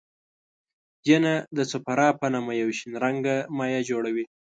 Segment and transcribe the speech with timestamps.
[1.09, 4.25] ینه د صفرا په نامه یو شین رنګه مایع جوړوي.